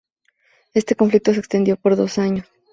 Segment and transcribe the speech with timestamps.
[0.73, 2.47] Este conflicto se extendió por dos años.